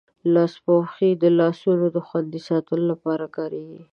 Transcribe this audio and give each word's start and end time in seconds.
لاسپوښي 0.33 1.11
د 1.21 1.23
لاسونو 1.39 1.85
دخوندي 1.97 2.39
ساتلو 2.49 2.83
لپاره 2.91 3.23
پکاریږی. 3.29 3.81